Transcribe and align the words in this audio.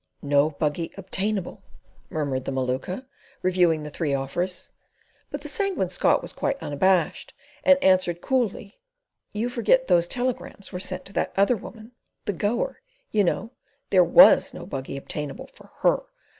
"No 0.23 0.49
buggy 0.49 0.91
obtainable," 0.97 1.61
murmured 2.09 2.45
the 2.45 2.51
Maluka, 2.51 3.05
reviewing 3.43 3.83
the 3.83 3.91
three 3.91 4.15
offers. 4.15 4.71
But 5.29 5.41
the 5.41 5.47
Sanguine 5.47 5.89
Scot 5.89 6.23
was 6.23 6.33
quite 6.33 6.57
unabashed, 6.59 7.35
and 7.63 7.77
answered 7.83 8.19
coolly: 8.19 8.79
"You 9.31 9.47
forget 9.47 9.85
those 9.85 10.07
telegrams 10.07 10.71
were 10.73 10.79
sent 10.79 11.05
to 11.05 11.13
that 11.13 11.31
other 11.37 11.55
woman—the 11.55 12.33
Goer, 12.33 12.81
you 13.11 13.23
know—there 13.23 14.03
WAS 14.03 14.55
no 14.55 14.65
buggy 14.65 14.97
obtainable 14.97 15.51
for 15.53 15.67
HER. 15.67 16.01